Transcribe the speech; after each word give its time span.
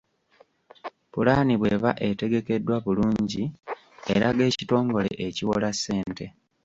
Pulaani 1.11 1.53
bw’eba 1.59 1.91
etegekeddwa 2.07 2.75
bulungi, 2.85 3.43
eraga 4.15 4.41
ekitongole 4.51 5.11
ekiwola 5.27 5.69
ssente. 5.75 6.25